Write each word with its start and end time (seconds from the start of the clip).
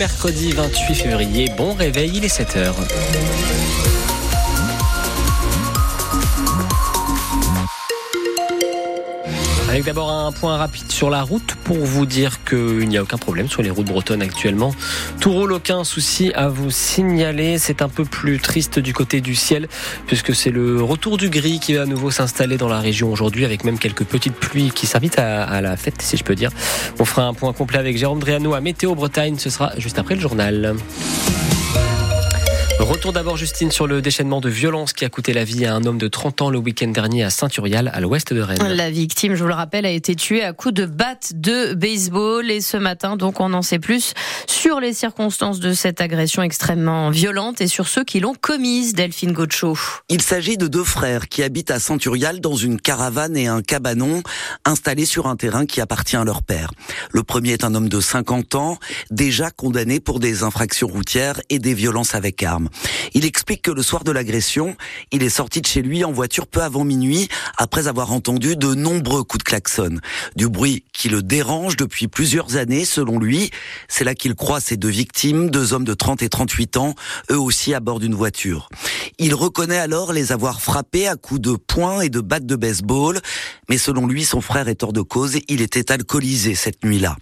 Mercredi 0.00 0.52
28 0.52 0.94
février, 0.94 1.50
bon 1.56 1.74
réveil, 1.74 2.12
il 2.14 2.24
est 2.24 2.28
7h. 2.28 2.72
Avec 9.68 9.84
d'abord 9.84 10.10
un 10.10 10.32
point 10.32 10.56
rapide 10.56 10.90
sur 10.90 11.10
la 11.10 11.22
route 11.22 11.54
pour 11.64 11.76
vous 11.76 12.06
dire 12.06 12.42
qu'il 12.44 12.88
n'y 12.88 12.96
a 12.96 13.02
aucun 13.02 13.18
problème 13.18 13.48
sur 13.48 13.60
les 13.60 13.68
routes 13.68 13.86
bretonnes 13.86 14.22
actuellement. 14.22 14.74
Tout 15.20 15.30
roule, 15.30 15.52
aucun 15.52 15.84
souci 15.84 16.32
à 16.34 16.48
vous 16.48 16.70
signaler. 16.70 17.58
C'est 17.58 17.82
un 17.82 17.90
peu 17.90 18.06
plus 18.06 18.38
triste 18.38 18.78
du 18.78 18.94
côté 18.94 19.20
du 19.20 19.34
ciel 19.34 19.68
puisque 20.06 20.34
c'est 20.34 20.50
le 20.50 20.82
retour 20.82 21.18
du 21.18 21.28
gris 21.28 21.60
qui 21.60 21.74
va 21.74 21.82
à 21.82 21.86
nouveau 21.86 22.10
s'installer 22.10 22.56
dans 22.56 22.68
la 22.68 22.80
région 22.80 23.12
aujourd'hui 23.12 23.44
avec 23.44 23.62
même 23.62 23.78
quelques 23.78 24.04
petites 24.04 24.36
pluies 24.36 24.70
qui 24.70 24.86
s'invitent 24.86 25.18
à, 25.18 25.44
à, 25.44 25.60
la 25.60 25.76
fête 25.76 26.00
si 26.00 26.16
je 26.16 26.24
peux 26.24 26.34
dire. 26.34 26.50
On 26.98 27.04
fera 27.04 27.26
un 27.26 27.34
point 27.34 27.52
complet 27.52 27.78
avec 27.78 27.98
Jérôme 27.98 28.20
Driano 28.20 28.54
à 28.54 28.62
Météo 28.62 28.94
Bretagne. 28.94 29.36
Ce 29.38 29.50
sera 29.50 29.72
juste 29.76 29.98
après 29.98 30.14
le 30.14 30.20
journal. 30.22 30.76
Retour 32.88 33.12
d'abord, 33.12 33.36
Justine, 33.36 33.70
sur 33.70 33.86
le 33.86 34.00
déchaînement 34.00 34.40
de 34.40 34.48
violence 34.48 34.94
qui 34.94 35.04
a 35.04 35.10
coûté 35.10 35.34
la 35.34 35.44
vie 35.44 35.66
à 35.66 35.74
un 35.74 35.84
homme 35.84 35.98
de 35.98 36.08
30 36.08 36.40
ans 36.40 36.48
le 36.48 36.56
week-end 36.56 36.88
dernier 36.88 37.22
à 37.22 37.28
Saint-Urial, 37.28 37.90
à 37.92 38.00
l'ouest 38.00 38.32
de 38.32 38.40
Rennes. 38.40 38.66
La 38.66 38.90
victime, 38.90 39.34
je 39.34 39.42
vous 39.42 39.48
le 39.48 39.54
rappelle, 39.54 39.84
a 39.84 39.90
été 39.90 40.14
tuée 40.14 40.42
à 40.42 40.54
coups 40.54 40.72
de 40.72 40.86
batte 40.86 41.32
de 41.34 41.74
baseball. 41.74 42.50
Et 42.50 42.62
ce 42.62 42.78
matin, 42.78 43.16
donc, 43.16 43.40
on 43.40 43.52
en 43.52 43.60
sait 43.60 43.78
plus 43.78 44.14
sur 44.46 44.80
les 44.80 44.94
circonstances 44.94 45.60
de 45.60 45.74
cette 45.74 46.00
agression 46.00 46.42
extrêmement 46.42 47.10
violente 47.10 47.60
et 47.60 47.66
sur 47.66 47.88
ceux 47.88 48.04
qui 48.04 48.20
l'ont 48.20 48.32
commise, 48.40 48.94
Delphine 48.94 49.32
Gaucho. 49.32 49.76
Il 50.08 50.22
s'agit 50.22 50.56
de 50.56 50.66
deux 50.66 50.82
frères 50.82 51.28
qui 51.28 51.42
habitent 51.42 51.70
à 51.70 51.80
Saint-Urial 51.80 52.40
dans 52.40 52.56
une 52.56 52.80
caravane 52.80 53.36
et 53.36 53.48
un 53.48 53.60
cabanon 53.60 54.22
installés 54.64 55.04
sur 55.04 55.26
un 55.26 55.36
terrain 55.36 55.66
qui 55.66 55.82
appartient 55.82 56.16
à 56.16 56.24
leur 56.24 56.42
père. 56.42 56.70
Le 57.10 57.22
premier 57.22 57.50
est 57.50 57.64
un 57.64 57.74
homme 57.74 57.90
de 57.90 58.00
50 58.00 58.54
ans, 58.54 58.78
déjà 59.10 59.50
condamné 59.50 60.00
pour 60.00 60.20
des 60.20 60.42
infractions 60.42 60.88
routières 60.88 61.38
et 61.50 61.58
des 61.58 61.74
violences 61.74 62.14
avec 62.14 62.42
armes. 62.42 62.70
Il 63.14 63.24
explique 63.24 63.62
que 63.62 63.70
le 63.70 63.82
soir 63.82 64.04
de 64.04 64.12
l'agression, 64.12 64.76
il 65.12 65.22
est 65.22 65.28
sorti 65.28 65.60
de 65.60 65.66
chez 65.66 65.82
lui 65.82 66.04
en 66.04 66.12
voiture 66.12 66.46
peu 66.46 66.62
avant 66.62 66.84
minuit 66.84 67.28
après 67.56 67.88
avoir 67.88 68.12
entendu 68.12 68.56
de 68.56 68.74
nombreux 68.74 69.24
coups 69.24 69.44
de 69.44 69.48
klaxon. 69.48 69.98
Du 70.36 70.48
bruit 70.48 70.84
qui 70.92 71.08
le 71.08 71.22
dérange 71.22 71.76
depuis 71.76 72.08
plusieurs 72.08 72.56
années 72.56 72.84
selon 72.84 73.18
lui. 73.18 73.50
C'est 73.88 74.04
là 74.04 74.14
qu'il 74.14 74.34
croit 74.34 74.60
ses 74.60 74.76
deux 74.76 74.88
victimes, 74.88 75.50
deux 75.50 75.72
hommes 75.72 75.84
de 75.84 75.94
30 75.94 76.22
et 76.22 76.28
38 76.28 76.76
ans, 76.76 76.94
eux 77.30 77.38
aussi 77.38 77.74
à 77.74 77.80
bord 77.80 77.98
d'une 77.98 78.14
voiture. 78.14 78.68
Il 79.18 79.34
reconnaît 79.34 79.78
alors 79.78 80.12
les 80.12 80.32
avoir 80.32 80.60
frappés 80.60 81.08
à 81.08 81.16
coups 81.16 81.40
de 81.40 81.54
poing 81.54 82.00
et 82.00 82.08
de 82.08 82.20
batte 82.20 82.46
de 82.46 82.56
baseball, 82.56 83.20
mais 83.68 83.78
selon 83.78 84.06
lui, 84.06 84.24
son 84.24 84.40
frère 84.40 84.68
est 84.68 84.82
hors 84.82 84.92
de 84.92 85.02
cause, 85.02 85.38
il 85.48 85.60
était 85.60 85.90
alcoolisé 85.90 86.54
cette 86.54 86.84
nuit-là. 86.84 87.16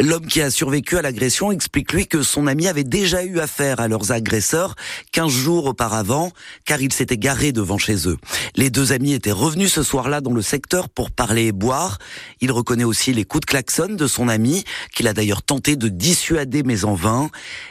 L'homme 0.00 0.26
qui 0.26 0.40
a 0.40 0.50
survécu 0.50 0.96
à 0.96 1.02
l'agression 1.02 1.52
explique 1.52 1.92
lui 1.92 2.06
que 2.06 2.22
son 2.22 2.46
ami 2.46 2.66
avait 2.66 2.84
déjà 2.84 3.24
eu 3.24 3.40
affaire 3.40 3.80
à 3.80 3.88
leurs 3.88 4.12
agresseurs 4.12 4.74
15 5.12 5.30
jours 5.30 5.66
auparavant, 5.66 6.30
car 6.64 6.80
il 6.80 6.92
s'était 6.92 7.16
garé 7.16 7.52
devant 7.52 7.78
chez 7.78 8.08
eux. 8.08 8.18
Les 8.56 8.70
deux 8.70 8.92
amis 8.92 9.12
étaient 9.12 9.32
revenus 9.32 9.72
ce 9.72 9.82
soir-là 9.82 10.20
dans 10.20 10.32
le 10.32 10.42
secteur 10.42 10.88
pour 10.88 11.10
parler 11.10 11.46
et 11.46 11.52
boire. 11.52 11.98
Il 12.40 12.52
reconnaît 12.52 12.84
aussi 12.84 13.12
les 13.12 13.24
coups 13.24 13.42
de 13.42 13.46
klaxon 13.46 13.94
de 13.94 14.06
son 14.06 14.28
ami, 14.28 14.64
qu'il 14.94 15.08
a 15.08 15.12
d'ailleurs 15.12 15.42
tenté 15.42 15.76
de 15.76 15.88
dissuader 15.88 16.62
mais 16.62 16.84
en 16.84 16.94
vain. 16.94 17.30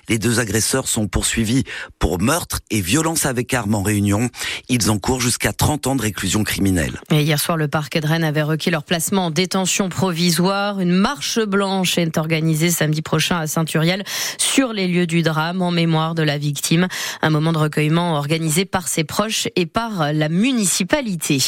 Les 0.10 0.18
deux 0.18 0.40
agresseurs 0.40 0.88
sont 0.88 1.08
poursuivis 1.08 1.64
pour 2.00 2.22
meurtre 2.22 2.60
et 2.72 2.82
violence 2.82 3.26
avec 3.26 3.54
arme 3.54 3.76
en 3.76 3.84
réunion. 3.84 4.30
Ils 4.70 4.90
encourent 4.90 5.22
jusqu'à 5.22 5.54
30 5.54 5.88
ans 5.88 5.96
de 5.96 6.02
réclusion 6.02 6.44
criminelle. 6.44 7.00
Hier 7.12 7.40
soir, 7.40 7.58
le 7.58 7.68
parquet 7.68 8.00
de 8.00 8.14
avait 8.14 8.44
requis 8.44 8.70
leur 8.70 8.84
placement 8.84 9.26
en 9.26 9.32
détention 9.32 9.90
provisoire. 9.90 10.80
Une 10.80 10.92
marche 10.92 11.40
blanche 11.40 11.98
est 11.98 12.18
organisée 12.18 12.70
samedi 12.70 13.02
prochain 13.02 13.40
à 13.40 13.48
Saint-Uriel 13.48 14.04
sur 14.38 14.72
les 14.72 14.88
lieux 14.88 15.08
du 15.08 15.24
drame 15.24 15.62
en 15.62 15.72
mémoire 15.72 16.14
de 16.14 16.22
la 16.22 16.38
victime. 16.38 16.88
Un 17.22 17.30
moment 17.30 17.52
de 17.52 17.58
recueillement 17.58 18.16
organisé 18.16 18.66
par 18.66 18.88
ses 18.88 19.04
proches 19.04 19.48
et 19.56 19.66
par 19.66 20.14
la 20.14 20.30
municipalité. 20.30 21.40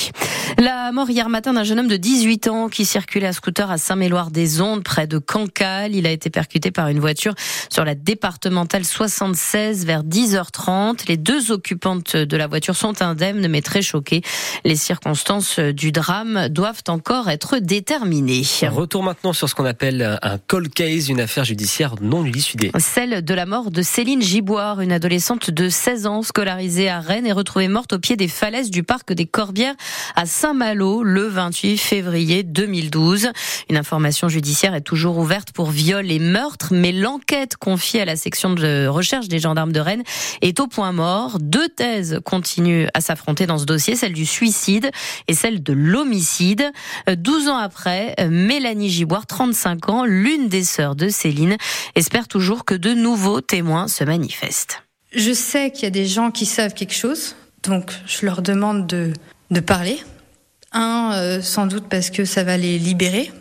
La 0.58 0.91
mort 0.91 1.09
hier 1.09 1.27
matin 1.30 1.53
d'un 1.53 1.64
jeune 1.64 1.80
homme 1.80 1.87
de 1.87 1.98
18 1.98 2.48
ans 2.48 2.70
qui 2.70 2.86
circulait 2.86 3.27
à 3.27 3.33
scooter 3.33 3.70
à 3.70 3.77
Saint-Méloire-des-Ondes, 3.77 4.83
près 4.83 5.08
de 5.08 5.17
Cancale. 5.17 5.95
Il 5.95 6.05
a 6.08 6.11
été 6.11 6.30
percuté 6.30 6.71
par 6.71 6.87
une 6.87 6.99
voiture 6.99 7.33
sur 7.70 7.83
la 7.83 7.95
départementale 7.95 8.86
76 8.86 9.86
vers 9.86 10.04
10h30. 10.04 11.08
Les 11.08 11.17
deux 11.17 11.52
occupantes 11.52 12.15
de 12.15 12.37
la 12.37 12.48
voiture 12.48 12.75
sont 12.75 13.02
indemnes 13.02 13.48
mais 13.48 13.61
très 13.61 13.81
choquées. 13.81 14.21
Les 14.64 14.75
circonstances 14.75 15.59
du 15.59 15.92
drame 15.92 16.48
doivent 16.49 16.83
encore 16.87 17.30
être 17.30 17.58
déterminées. 17.58 18.43
Retour 18.64 19.04
maintenant 19.04 19.33
sur 19.33 19.49
ce 19.49 19.55
qu'on 19.55 19.65
appelle 19.65 20.20
un 20.21 20.37
cold 20.37 20.73
case, 20.73 21.09
une 21.09 21.20
affaire 21.20 21.43
judiciaire 21.43 21.95
non 22.02 22.25
élucidée. 22.25 22.71
Celle 22.77 23.23
de 23.23 23.33
la 23.33 23.45
mort 23.45 23.71
de 23.71 23.81
Céline 23.81 24.21
Giboire, 24.21 24.81
une 24.81 24.92
adolescente 24.92 25.49
de 25.55 25.70
16 25.70 26.05
ans 26.05 26.21
scolarisée 26.21 26.89
à 26.89 26.99
Rennes 26.99 27.26
et 27.26 27.32
retrouvée 27.32 27.70
morte 27.70 27.93
au 27.93 27.99
pied 27.99 28.17
des 28.17 28.27
falaises 28.27 28.70
du 28.70 28.83
parc 28.83 29.14
des 29.14 29.26
Corbières 29.26 29.76
à 30.16 30.26
Saint-Malo 30.26 31.02
le 31.02 31.27
28 31.27 31.77
février 31.77 32.43
2012. 32.43 33.30
Une 33.70 33.77
information 33.77 34.27
judiciaire 34.27 34.76
est 34.76 34.82
toujours 34.82 35.17
ouverte 35.17 35.54
pour 35.54 35.71
viol 35.71 36.11
et 36.11 36.20
meurtre, 36.20 36.67
mais 36.71 36.92
l'enquête 36.92 37.55
confiée 37.55 38.02
à 38.02 38.05
la 38.05 38.17
section 38.17 38.54
de 38.54 38.88
recherche 38.88 39.30
des 39.30 39.39
gendarmes 39.39 39.71
de 39.71 39.80
Rennes 39.80 40.04
est 40.42 40.60
au 40.60 40.67
point 40.67 40.92
mort. 40.92 41.38
Deux 41.39 41.70
thèses 41.70 42.20
continuent 42.26 42.87
à 42.93 42.99
s'affronter 42.99 43.48
dans 43.48 43.58
ce 43.58 43.66
dossier, 43.66 43.95
celle 43.95 44.14
du 44.14 44.26
suicide 44.26 44.92
et 45.30 45.33
celle 45.33 45.64
de 45.64 45.72
l'homicide. 45.72 46.70
12 47.08 47.48
ans 47.48 47.58
après, 47.58 48.14
Mélanie 48.30 48.89
Giboire, 48.89 49.26
35 49.26 49.87
ans, 49.87 50.04
l'une 50.04 50.49
des 50.49 50.66
sœurs 50.66 50.98
de 50.98 51.08
Céline, 51.08 51.55
espère 51.95 52.27
toujours 52.27 52.66
que 52.66 52.76
de 52.76 52.93
nouveaux 52.93 53.39
témoins 53.39 53.87
se 53.87 54.04
manifestent. 54.04 54.85
Je 55.15 55.31
sais 55.31 55.71
qu'il 55.71 55.83
y 55.83 55.87
a 55.87 55.92
des 55.92 56.05
gens 56.05 56.30
qui 56.30 56.45
savent 56.45 56.73
quelque 56.73 56.93
chose, 56.93 57.36
donc 57.64 57.93
je 58.05 58.26
leur 58.26 58.42
demande 58.42 58.86
de, 58.86 59.14
de 59.49 59.59
parler. 59.61 59.98
Un, 60.73 61.14
euh, 61.14 61.42
sans 61.42 61.67
doute 61.67 61.86
parce 61.89 62.09
que 62.09 62.26
ça 62.26 62.43
va 62.43 62.58
les 62.58 62.77
libérer. 62.77 63.31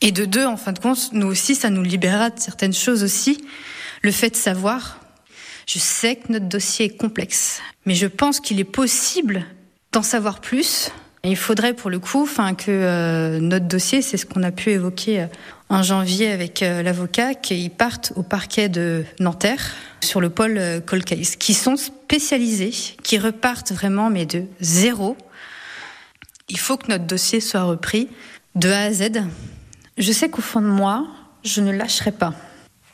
Et 0.00 0.10
de 0.10 0.24
deux, 0.24 0.44
en 0.44 0.56
fin 0.56 0.72
de 0.72 0.80
compte, 0.80 1.10
nous 1.12 1.28
aussi, 1.28 1.54
ça 1.54 1.70
nous 1.70 1.82
libérera 1.82 2.30
de 2.30 2.40
certaines 2.40 2.72
choses 2.72 3.04
aussi. 3.04 3.44
Le 4.02 4.10
fait 4.10 4.30
de 4.30 4.36
savoir. 4.36 4.98
Je 5.66 5.78
sais 5.78 6.16
que 6.16 6.32
notre 6.32 6.48
dossier 6.48 6.86
est 6.86 6.96
complexe, 6.96 7.60
mais 7.86 7.94
je 7.94 8.08
pense 8.08 8.40
qu'il 8.40 8.58
est 8.58 8.64
possible 8.64 9.46
d'en 9.92 10.02
savoir 10.02 10.40
plus. 10.40 10.90
Il 11.22 11.36
faudrait 11.36 11.74
pour 11.74 11.90
le 11.90 11.98
coup, 11.98 12.22
enfin 12.22 12.54
que 12.54 12.70
euh, 12.70 13.40
notre 13.40 13.66
dossier, 13.66 14.00
c'est 14.00 14.16
ce 14.16 14.24
qu'on 14.24 14.42
a 14.42 14.50
pu 14.50 14.70
évoquer 14.70 15.26
en 15.70 15.82
janvier 15.82 16.30
avec 16.30 16.62
euh, 16.62 16.82
l'avocat, 16.82 17.34
qu'il 17.34 17.70
parte 17.70 18.12
au 18.16 18.22
parquet 18.22 18.68
de 18.68 19.04
Nanterre 19.20 19.72
sur 20.00 20.20
le 20.20 20.28
pôle 20.28 20.58
euh, 20.58 20.80
Colcase, 20.80 21.36
qui 21.36 21.54
sont 21.54 21.76
spécialisés, 21.76 22.72
qui 23.02 23.18
repartent 23.18 23.72
vraiment 23.72 24.10
mais 24.10 24.26
de 24.26 24.44
zéro. 24.60 25.16
Il 26.48 26.58
faut 26.58 26.76
que 26.76 26.88
notre 26.88 27.06
dossier 27.06 27.40
soit 27.40 27.62
repris 27.62 28.08
de 28.56 28.68
A 28.68 28.84
à 28.84 28.92
Z. 28.92 29.22
Je 29.96 30.12
sais 30.12 30.28
qu'au 30.28 30.42
fond 30.42 30.60
de 30.60 30.66
moi, 30.66 31.06
je 31.44 31.60
ne 31.60 31.70
lâcherai 31.70 32.12
pas, 32.12 32.34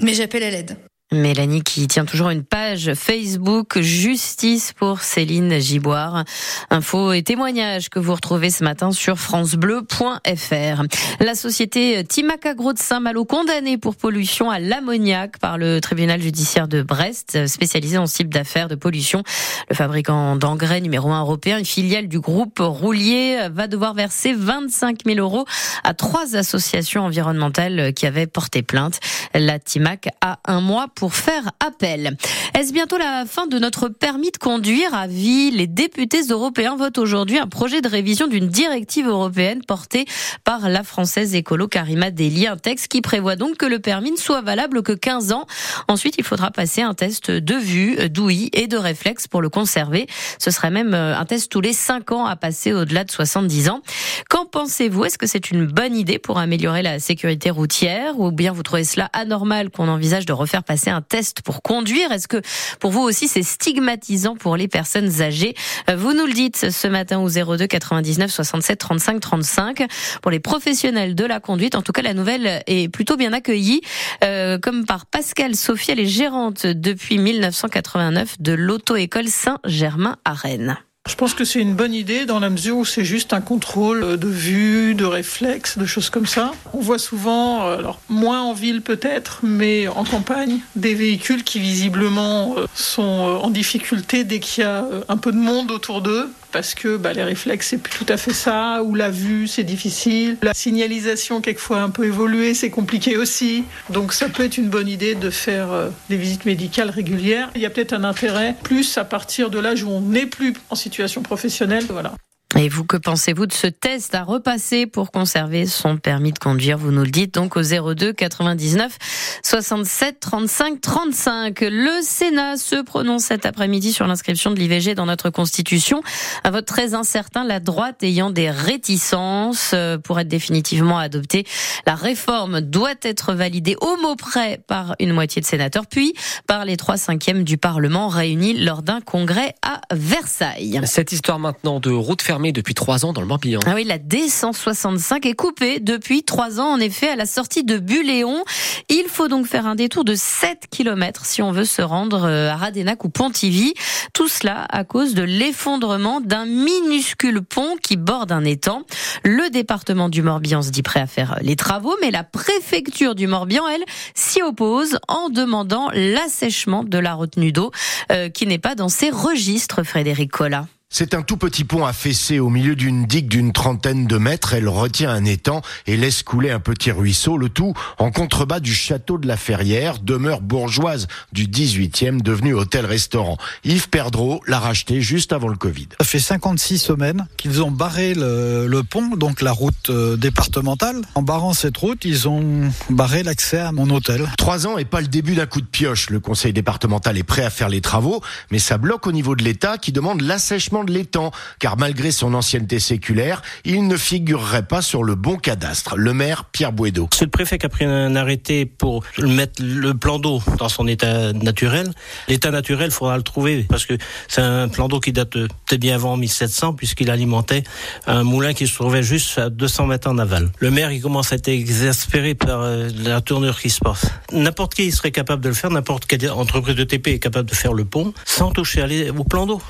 mais 0.00 0.12
j'appelle 0.12 0.42
à 0.42 0.50
l'aide. 0.50 0.76
Mélanie 1.12 1.62
qui 1.62 1.86
tient 1.86 2.04
toujours 2.04 2.30
une 2.30 2.42
page 2.42 2.92
Facebook 2.94 3.78
Justice 3.78 4.72
pour 4.72 5.02
Céline 5.02 5.60
Giboire. 5.60 6.24
Infos 6.68 7.12
et 7.12 7.22
témoignages 7.22 7.90
que 7.90 8.00
vous 8.00 8.12
retrouvez 8.12 8.50
ce 8.50 8.64
matin 8.64 8.90
sur 8.90 9.16
francebleu.fr. 9.16 10.82
La 11.20 11.34
société 11.36 12.02
Timac 12.02 12.44
Agro 12.44 12.72
de 12.72 12.80
Saint-Malo 12.80 13.24
condamnée 13.24 13.78
pour 13.78 13.94
pollution 13.94 14.50
à 14.50 14.58
l'ammoniac 14.58 15.38
par 15.38 15.58
le 15.58 15.80
tribunal 15.80 16.20
judiciaire 16.20 16.66
de 16.66 16.82
Brest, 16.82 17.46
spécialisé 17.46 17.98
en 17.98 18.06
type 18.06 18.34
d'affaires 18.34 18.66
de 18.66 18.74
pollution. 18.74 19.22
Le 19.70 19.76
fabricant 19.76 20.34
d'engrais 20.34 20.80
numéro 20.80 21.12
un 21.12 21.20
européen, 21.20 21.58
une 21.58 21.64
filiale 21.64 22.08
du 22.08 22.18
groupe 22.18 22.58
Roulier, 22.58 23.46
va 23.52 23.68
devoir 23.68 23.94
verser 23.94 24.32
25 24.32 25.02
000 25.06 25.20
euros 25.20 25.44
à 25.84 25.94
trois 25.94 26.34
associations 26.34 27.02
environnementales 27.02 27.94
qui 27.94 28.06
avaient 28.06 28.26
porté 28.26 28.62
plainte. 28.62 28.98
La 29.34 29.60
Timac 29.60 30.08
a 30.20 30.40
un 30.46 30.60
mois 30.60 30.88
pour 30.96 31.14
faire 31.14 31.52
appel. 31.64 32.16
Est-ce 32.58 32.72
bientôt 32.72 32.96
la 32.96 33.24
fin 33.26 33.46
de 33.46 33.58
notre 33.58 33.88
permis 33.88 34.32
de 34.32 34.38
conduire 34.38 34.94
à 34.94 35.06
vie? 35.06 35.50
Les 35.50 35.66
députés 35.66 36.22
européens 36.30 36.74
votent 36.74 36.98
aujourd'hui 36.98 37.38
un 37.38 37.46
projet 37.46 37.82
de 37.82 37.88
révision 37.88 38.26
d'une 38.26 38.48
directive 38.48 39.06
européenne 39.06 39.60
portée 39.64 40.06
par 40.42 40.68
la 40.68 40.82
française 40.82 41.34
écolo 41.34 41.68
Karima 41.68 42.10
Deli, 42.10 42.46
un 42.46 42.56
texte 42.56 42.88
qui 42.88 43.02
prévoit 43.02 43.36
donc 43.36 43.58
que 43.58 43.66
le 43.66 43.78
permis 43.78 44.10
ne 44.10 44.16
soit 44.16 44.40
valable 44.40 44.82
que 44.82 44.92
15 44.92 45.32
ans. 45.32 45.46
Ensuite, 45.86 46.14
il 46.18 46.24
faudra 46.24 46.50
passer 46.50 46.80
un 46.80 46.94
test 46.94 47.30
de 47.30 47.54
vue, 47.54 48.08
d'ouïe 48.08 48.48
et 48.54 48.66
de 48.66 48.78
réflexe 48.78 49.28
pour 49.28 49.42
le 49.42 49.50
conserver. 49.50 50.06
Ce 50.38 50.50
serait 50.50 50.70
même 50.70 50.94
un 50.94 51.24
test 51.26 51.52
tous 51.52 51.60
les 51.60 51.74
5 51.74 52.10
ans 52.12 52.24
à 52.24 52.36
passer 52.36 52.72
au-delà 52.72 53.04
de 53.04 53.10
70 53.10 53.68
ans. 53.68 53.82
Qu'en 54.30 54.46
pensez-vous? 54.46 55.04
Est-ce 55.04 55.18
que 55.18 55.26
c'est 55.26 55.50
une 55.50 55.66
bonne 55.66 55.94
idée 55.94 56.18
pour 56.18 56.38
améliorer 56.38 56.82
la 56.82 56.98
sécurité 57.00 57.50
routière 57.50 58.18
ou 58.18 58.30
bien 58.30 58.52
vous 58.52 58.62
trouvez 58.62 58.84
cela 58.84 59.10
anormal 59.12 59.68
qu'on 59.68 59.88
envisage 59.88 60.24
de 60.24 60.32
refaire 60.32 60.64
passer 60.64 60.85
passer 60.86 60.90
un 60.90 61.02
test 61.02 61.42
pour 61.42 61.62
conduire. 61.62 62.12
Est-ce 62.12 62.28
que 62.28 62.40
pour 62.80 62.90
vous 62.90 63.02
aussi 63.02 63.28
c'est 63.28 63.42
stigmatisant 63.42 64.36
pour 64.36 64.56
les 64.56 64.68
personnes 64.68 65.22
âgées? 65.22 65.54
Vous 65.94 66.12
nous 66.12 66.26
le 66.26 66.32
dites 66.32 66.70
ce 66.70 66.88
matin 66.88 67.18
au 67.18 67.28
02 67.28 67.66
99 67.66 68.30
67 68.30 68.78
35 68.78 69.20
35. 69.20 69.86
Pour 70.22 70.30
les 70.30 70.40
professionnels 70.40 71.14
de 71.14 71.24
la 71.24 71.40
conduite, 71.40 71.74
en 71.74 71.82
tout 71.82 71.92
cas 71.92 72.02
la 72.02 72.14
nouvelle 72.14 72.62
est 72.66 72.88
plutôt 72.88 73.16
bien 73.16 73.32
accueillie, 73.32 73.80
euh, 74.24 74.58
comme 74.58 74.84
par 74.84 75.06
Pascal 75.06 75.54
Sophie, 75.56 75.92
elle 75.92 76.00
est 76.00 76.06
gérante 76.06 76.66
depuis 76.66 77.18
1989 77.18 78.40
de 78.40 78.52
l'auto-école 78.52 79.28
Saint-Germain 79.28 80.16
à 80.24 80.32
Rennes. 80.32 80.76
Je 81.06 81.14
pense 81.14 81.34
que 81.34 81.44
c'est 81.44 81.60
une 81.60 81.74
bonne 81.74 81.94
idée 81.94 82.26
dans 82.26 82.40
la 82.40 82.50
mesure 82.50 82.78
où 82.78 82.84
c'est 82.84 83.04
juste 83.04 83.32
un 83.32 83.40
contrôle 83.40 84.16
de 84.16 84.28
vue, 84.28 84.94
de 84.94 85.04
réflexe, 85.04 85.78
de 85.78 85.86
choses 85.86 86.10
comme 86.10 86.26
ça. 86.26 86.52
On 86.72 86.80
voit 86.80 86.98
souvent, 86.98 87.66
euh, 87.66 87.78
alors 87.78 88.00
moins 88.08 88.42
en 88.42 88.52
ville 88.52 88.82
peut-être, 88.82 89.40
mais 89.42 89.86
en 89.86 90.04
campagne, 90.04 90.58
des 90.74 90.94
véhicules 90.94 91.44
qui 91.44 91.60
visiblement 91.60 92.56
euh, 92.58 92.66
sont 92.74 93.02
euh, 93.02 93.36
en 93.36 93.50
difficulté 93.50 94.24
dès 94.24 94.40
qu'il 94.40 94.64
y 94.64 94.66
a 94.66 94.84
un 95.08 95.16
peu 95.16 95.30
de 95.30 95.38
monde 95.38 95.70
autour 95.70 96.02
d'eux 96.02 96.28
parce 96.56 96.74
que 96.74 96.96
bah, 96.96 97.12
les 97.12 97.22
réflexes, 97.22 97.66
c'est 97.68 97.76
plus 97.76 97.92
tout 97.92 98.10
à 98.10 98.16
fait 98.16 98.32
ça, 98.32 98.82
ou 98.82 98.94
la 98.94 99.10
vue, 99.10 99.46
c'est 99.46 99.62
difficile. 99.62 100.38
La 100.40 100.54
signalisation, 100.54 101.42
quelquefois 101.42 101.82
un 101.82 101.90
peu 101.90 102.06
évoluée, 102.06 102.54
c'est 102.54 102.70
compliqué 102.70 103.18
aussi. 103.18 103.64
Donc 103.90 104.14
ça 104.14 104.30
peut 104.30 104.42
être 104.42 104.56
une 104.56 104.70
bonne 104.70 104.88
idée 104.88 105.14
de 105.14 105.28
faire 105.28 105.70
euh, 105.70 105.90
des 106.08 106.16
visites 106.16 106.46
médicales 106.46 106.88
régulières. 106.88 107.50
Il 107.56 107.60
y 107.60 107.66
a 107.66 107.70
peut-être 107.70 107.92
un 107.92 108.04
intérêt 108.04 108.54
plus 108.62 108.96
à 108.96 109.04
partir 109.04 109.50
de 109.50 109.58
l'âge 109.58 109.82
où 109.82 109.90
on 109.90 110.00
n'est 110.00 110.24
plus 110.24 110.54
en 110.70 110.76
situation 110.76 111.20
professionnelle. 111.20 111.84
Voilà. 111.90 112.14
Et 112.58 112.70
vous, 112.70 112.84
que 112.84 112.96
pensez-vous 112.96 113.44
de 113.44 113.52
ce 113.52 113.66
test 113.66 114.14
à 114.14 114.22
repasser 114.22 114.86
pour 114.86 115.10
conserver 115.10 115.66
son 115.66 115.98
permis 115.98 116.32
de 116.32 116.38
conduire? 116.38 116.78
Vous 116.78 116.90
nous 116.90 117.02
le 117.02 117.10
dites 117.10 117.34
donc 117.34 117.54
au 117.54 117.62
02 117.62 118.14
99 118.14 118.96
67 119.42 120.20
35 120.20 120.80
35. 120.80 121.60
Le 121.60 122.00
Sénat 122.00 122.56
se 122.56 122.82
prononce 122.82 123.24
cet 123.24 123.44
après-midi 123.44 123.92
sur 123.92 124.06
l'inscription 124.06 124.52
de 124.52 124.58
l'IVG 124.58 124.94
dans 124.94 125.04
notre 125.04 125.28
Constitution. 125.28 126.02
Un 126.44 126.50
vote 126.50 126.64
très 126.64 126.94
incertain, 126.94 127.44
la 127.44 127.60
droite 127.60 128.02
ayant 128.02 128.30
des 128.30 128.50
réticences 128.50 129.72
euh, 129.74 129.98
pour 129.98 130.18
être 130.18 130.28
définitivement 130.28 130.98
adoptée. 130.98 131.44
La 131.86 131.94
réforme 131.94 132.62
doit 132.62 132.94
être 133.02 133.34
validée 133.34 133.76
au 133.82 134.00
mot 134.00 134.16
près 134.16 134.62
par 134.66 134.96
une 134.98 135.12
moitié 135.12 135.42
de 135.42 135.46
sénateurs, 135.46 135.86
puis 135.86 136.14
par 136.46 136.64
les 136.64 136.78
trois 136.78 136.96
cinquièmes 136.96 137.44
du 137.44 137.58
Parlement 137.58 138.08
réunis 138.08 138.54
lors 138.54 138.82
d'un 138.82 139.02
congrès 139.02 139.54
à 139.60 139.82
Versailles. 139.92 140.80
Cette 140.84 141.12
histoire 141.12 141.38
maintenant 141.38 141.80
de 141.80 141.90
route 141.90 142.22
fermée 142.22 142.45
depuis 142.52 142.74
trois 142.74 143.04
ans 143.04 143.12
dans 143.12 143.20
le 143.20 143.26
Morbihan. 143.26 143.60
Ah 143.66 143.72
oui, 143.74 143.84
la 143.84 143.98
D165 143.98 145.26
est 145.26 145.34
coupée 145.34 145.80
depuis 145.80 146.22
trois 146.22 146.60
ans, 146.60 146.72
en 146.72 146.78
effet, 146.80 147.08
à 147.08 147.16
la 147.16 147.26
sortie 147.26 147.64
de 147.64 147.78
Buléon. 147.78 148.44
Il 148.88 149.04
faut 149.08 149.28
donc 149.28 149.46
faire 149.46 149.66
un 149.66 149.74
détour 149.74 150.04
de 150.04 150.14
7 150.14 150.66
km 150.70 151.24
si 151.24 151.42
on 151.42 151.52
veut 151.52 151.64
se 151.64 151.82
rendre 151.82 152.24
euh, 152.24 152.50
à 152.50 152.56
Radenac 152.56 153.04
ou 153.04 153.08
Pontivy. 153.08 153.74
Tout 154.12 154.28
cela 154.28 154.66
à 154.70 154.84
cause 154.84 155.14
de 155.14 155.22
l'effondrement 155.22 156.20
d'un 156.20 156.46
minuscule 156.46 157.42
pont 157.42 157.76
qui 157.82 157.96
borde 157.96 158.32
un 158.32 158.44
étang. 158.44 158.82
Le 159.24 159.50
département 159.50 160.08
du 160.08 160.22
Morbihan 160.22 160.62
se 160.62 160.70
dit 160.70 160.82
prêt 160.82 161.00
à 161.00 161.06
faire 161.06 161.38
les 161.42 161.56
travaux, 161.56 161.96
mais 162.00 162.10
la 162.10 162.24
préfecture 162.24 163.14
du 163.14 163.26
Morbihan, 163.26 163.66
elle, 163.68 163.84
s'y 164.14 164.42
oppose 164.42 164.98
en 165.08 165.28
demandant 165.28 165.88
l'assèchement 165.92 166.84
de 166.84 166.98
la 166.98 167.14
retenue 167.14 167.52
d'eau 167.52 167.70
euh, 168.12 168.28
qui 168.28 168.46
n'est 168.46 168.58
pas 168.58 168.74
dans 168.74 168.88
ses 168.88 169.10
registres, 169.10 169.82
Frédéric 169.82 170.30
Collat. 170.30 170.66
C'est 170.98 171.12
un 171.12 171.20
tout 171.20 171.36
petit 171.36 171.64
pont 171.64 171.84
affaissé 171.84 172.38
au 172.38 172.48
milieu 172.48 172.74
d'une 172.74 173.04
digue 173.04 173.28
d'une 173.28 173.52
trentaine 173.52 174.06
de 174.06 174.16
mètres. 174.16 174.54
Elle 174.54 174.66
retient 174.66 175.10
un 175.10 175.26
étang 175.26 175.60
et 175.86 175.94
laisse 175.94 176.22
couler 176.22 176.50
un 176.50 176.58
petit 176.58 176.90
ruisseau, 176.90 177.36
le 177.36 177.50
tout 177.50 177.74
en 177.98 178.10
contrebas 178.10 178.60
du 178.60 178.72
château 178.72 179.18
de 179.18 179.28
la 179.28 179.36
Ferrière, 179.36 179.98
demeure 179.98 180.40
bourgeoise 180.40 181.06
du 181.34 181.48
18e, 181.48 182.22
devenue 182.22 182.54
hôtel-restaurant. 182.54 183.36
Yves 183.62 183.90
Perdreau 183.90 184.40
l'a 184.46 184.58
racheté 184.58 185.02
juste 185.02 185.34
avant 185.34 185.48
le 185.48 185.58
Covid. 185.58 185.88
Ça 186.00 186.06
fait 186.06 186.18
56 186.18 186.78
semaines 186.78 187.26
qu'ils 187.36 187.62
ont 187.62 187.70
barré 187.70 188.14
le, 188.14 188.80
pont, 188.80 189.16
donc 189.16 189.42
la 189.42 189.52
route 189.52 189.90
euh, 189.90 190.16
départementale. 190.16 191.02
En 191.14 191.20
barrant 191.20 191.52
cette 191.52 191.76
route, 191.76 192.06
ils 192.06 192.26
ont 192.26 192.70
barré 192.88 193.22
l'accès 193.22 193.58
à 193.58 193.70
mon 193.70 193.90
hôtel. 193.90 194.26
Trois 194.38 194.66
ans 194.66 194.78
et 194.78 194.86
pas 194.86 195.02
le 195.02 195.08
début 195.08 195.34
d'un 195.34 195.44
coup 195.44 195.60
de 195.60 195.66
pioche. 195.66 196.08
Le 196.08 196.20
conseil 196.20 196.54
départemental 196.54 197.18
est 197.18 197.22
prêt 197.22 197.44
à 197.44 197.50
faire 197.50 197.68
les 197.68 197.82
travaux, 197.82 198.22
mais 198.50 198.58
ça 198.58 198.78
bloque 198.78 199.06
au 199.06 199.12
niveau 199.12 199.36
de 199.36 199.44
l'État 199.44 199.76
qui 199.76 199.92
demande 199.92 200.22
l'assèchement 200.22 200.85
de 200.86 200.92
l'étang, 200.92 201.30
car 201.58 201.76
malgré 201.76 202.10
son 202.10 202.34
ancienneté 202.34 202.78
séculaire, 202.78 203.42
il 203.64 203.86
ne 203.86 203.96
figurerait 203.96 204.66
pas 204.66 204.82
sur 204.82 205.04
le 205.04 205.14
bon 205.14 205.36
cadastre. 205.36 205.96
Le 205.96 206.14
maire 206.14 206.44
Pierre 206.44 206.72
Bouedo. 206.72 207.08
C'est 207.12 207.24
le 207.24 207.30
préfet 207.30 207.58
qui 207.58 207.66
a 207.66 207.68
pris 207.68 207.84
un 207.84 208.16
arrêté 208.16 208.66
pour 208.66 209.04
mettre 209.18 209.62
le 209.62 209.94
plan 209.94 210.18
d'eau 210.18 210.40
dans 210.58 210.68
son 210.68 210.86
état 210.88 211.32
naturel. 211.32 211.92
L'état 212.28 212.50
naturel, 212.50 212.86
il 212.86 212.92
faudra 212.92 213.16
le 213.16 213.22
trouver, 213.22 213.66
parce 213.68 213.86
que 213.86 213.94
c'est 214.28 214.40
un 214.40 214.68
plan 214.68 214.88
d'eau 214.88 215.00
qui 215.00 215.12
date 215.12 215.30
peut-être 215.30 215.80
bien 215.80 215.94
avant 215.94 216.16
1700, 216.16 216.74
puisqu'il 216.74 217.10
alimentait 217.10 217.64
un 218.06 218.22
moulin 218.22 218.54
qui 218.54 218.66
se 218.66 218.74
trouvait 218.74 219.02
juste 219.02 219.38
à 219.38 219.50
200 219.50 219.86
mètres 219.86 220.08
en 220.08 220.18
aval. 220.18 220.50
Le 220.58 220.70
maire, 220.70 220.92
il 220.92 221.00
commence 221.00 221.32
à 221.32 221.36
être 221.36 221.48
exaspéré 221.48 222.34
par 222.34 222.62
euh, 222.62 222.88
la 222.96 223.20
tournure 223.20 223.60
qui 223.60 223.70
se 223.70 223.80
passe. 223.80 224.06
N'importe 224.32 224.74
qui 224.74 224.90
serait 224.92 225.10
capable 225.10 225.42
de 225.42 225.48
le 225.48 225.54
faire, 225.54 225.70
n'importe 225.70 226.06
quelle 226.06 226.30
entreprise 226.30 226.76
de 226.76 226.84
TP 226.84 227.08
est 227.08 227.18
capable 227.18 227.48
de 227.48 227.54
faire 227.54 227.72
le 227.72 227.84
pont 227.84 228.12
sans 228.24 228.50
toucher 228.50 229.10
au 229.16 229.24
plan 229.24 229.46
d'eau 229.46 229.60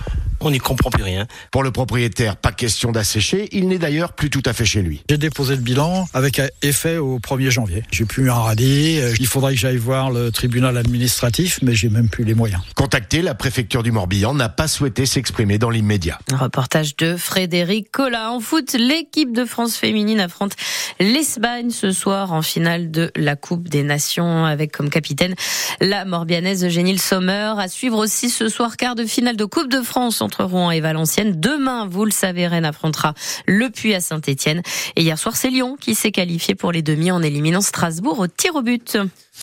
on 0.46 0.50
n'y 0.50 0.58
comprend 0.58 0.90
plus 0.90 1.02
rien. 1.02 1.26
Pour 1.50 1.64
le 1.64 1.72
propriétaire, 1.72 2.36
pas 2.36 2.52
question 2.52 2.92
d'assécher. 2.92 3.48
Il 3.50 3.66
n'est 3.66 3.78
d'ailleurs 3.78 4.12
plus 4.12 4.30
tout 4.30 4.42
à 4.44 4.52
fait 4.52 4.64
chez 4.64 4.80
lui. 4.80 5.02
J'ai 5.10 5.18
déposé 5.18 5.56
le 5.56 5.60
bilan 5.60 6.06
avec 6.14 6.40
effet 6.62 6.98
au 6.98 7.18
1er 7.18 7.50
janvier. 7.50 7.82
J'ai 7.90 8.04
plus 8.04 8.30
un 8.30 8.34
radis. 8.34 9.00
Euh, 9.00 9.14
il 9.18 9.26
faudrait 9.26 9.54
que 9.54 9.60
j'aille 9.60 9.76
voir 9.76 10.10
le 10.10 10.30
tribunal 10.30 10.76
administratif, 10.76 11.58
mais 11.62 11.74
j'ai 11.74 11.88
même 11.88 12.08
plus 12.08 12.22
les 12.22 12.34
moyens. 12.34 12.62
Contacté, 12.76 13.22
la 13.22 13.34
préfecture 13.34 13.82
du 13.82 13.90
Morbihan 13.90 14.34
n'a 14.34 14.48
pas 14.48 14.68
souhaité 14.68 15.04
s'exprimer 15.04 15.58
dans 15.58 15.70
l'immédiat. 15.70 16.18
reportage 16.32 16.96
de 16.96 17.16
Frédéric 17.16 17.90
Collat. 17.90 18.30
En 18.30 18.38
foot, 18.38 18.76
l'équipe 18.78 19.32
de 19.32 19.44
France 19.44 19.76
féminine 19.76 20.20
affronte 20.20 20.54
l'Espagne 21.00 21.70
ce 21.70 21.90
soir 21.90 22.32
en 22.32 22.42
finale 22.42 22.90
de 22.92 23.10
la 23.16 23.34
Coupe 23.34 23.68
des 23.68 23.82
Nations 23.82 24.44
avec 24.44 24.72
comme 24.72 24.90
capitaine 24.90 25.34
la 25.80 26.04
Morbianaise 26.04 26.64
Eugénie 26.64 26.98
Sommer. 26.98 27.54
À 27.58 27.68
suivre 27.68 27.98
aussi 27.98 28.30
ce 28.30 28.48
soir 28.48 28.76
quart 28.76 28.94
de 28.94 29.04
finale 29.04 29.36
de 29.36 29.44
Coupe 29.44 29.70
de 29.70 29.82
France 29.82 30.20
entre 30.20 30.35
Rouen 30.44 30.70
et 30.70 30.80
Valenciennes. 30.80 31.40
Demain, 31.40 31.86
vous 31.86 32.04
le 32.04 32.10
savez, 32.10 32.46
Rennes 32.46 32.64
affrontera 32.64 33.14
le 33.46 33.70
Puy 33.70 33.94
à 33.94 34.00
Saint-Etienne. 34.00 34.62
Et 34.96 35.02
hier 35.02 35.18
soir, 35.18 35.36
c'est 35.36 35.50
Lyon 35.50 35.76
qui 35.80 35.94
s'est 35.94 36.12
qualifié 36.12 36.54
pour 36.54 36.72
les 36.72 36.82
demi 36.82 37.10
en 37.10 37.22
éliminant 37.22 37.60
Strasbourg 37.60 38.18
au 38.18 38.26
tir 38.26 38.54
au 38.56 38.62
but. 38.62 38.98